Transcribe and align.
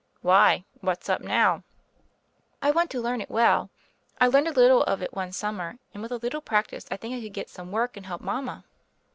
"Why, 0.21 0.65
what's 0.79 1.09
up 1.09 1.21
now?" 1.21 1.61
"I 2.59 2.71
want 2.71 2.89
to 2.89 2.99
learn 2.99 3.21
it 3.21 3.29
well. 3.29 3.69
I 4.19 4.25
learned 4.25 4.47
a 4.47 4.51
little 4.51 4.81
of 4.85 5.03
it 5.03 5.13
one 5.13 5.31
summer, 5.31 5.77
and 5.93 6.01
with 6.01 6.11
a 6.11 6.17
little 6.17 6.41
practice 6.41 6.87
I 6.89 6.97
think 6.97 7.13
I 7.13 7.21
could 7.21 7.33
get 7.33 7.51
some 7.51 7.71
work 7.71 7.95
and 7.95 8.07
help 8.07 8.21
mama." 8.21 8.63